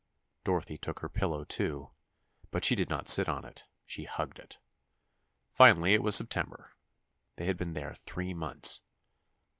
[0.43, 1.91] Dorothy took her pillow, too,
[2.49, 4.57] but she did not sit on it—she hugged it.
[5.51, 6.71] Finally, it was September.
[7.35, 8.81] They had been there three months!